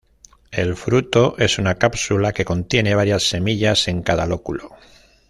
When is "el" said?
0.49-0.75